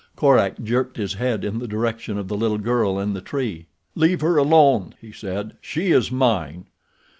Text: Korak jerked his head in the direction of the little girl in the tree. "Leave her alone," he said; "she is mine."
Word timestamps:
Korak 0.15 0.55
jerked 0.63 0.97
his 0.97 1.13
head 1.13 1.45
in 1.45 1.59
the 1.59 1.67
direction 1.67 2.17
of 2.17 2.27
the 2.27 2.35
little 2.35 2.57
girl 2.57 2.97
in 2.97 3.13
the 3.13 3.21
tree. 3.21 3.67
"Leave 3.93 4.21
her 4.21 4.35
alone," 4.37 4.95
he 4.99 5.11
said; 5.11 5.55
"she 5.61 5.91
is 5.91 6.11
mine." 6.11 6.65